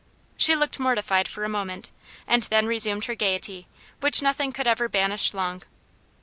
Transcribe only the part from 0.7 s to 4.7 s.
mortified for a moment, and then resumed her gaiety, which nothing could